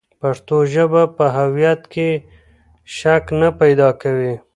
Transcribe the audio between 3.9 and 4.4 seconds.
کوي.